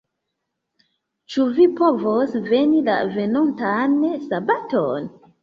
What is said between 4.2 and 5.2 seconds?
sabaton?